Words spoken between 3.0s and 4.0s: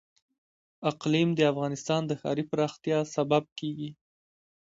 سبب کېږي.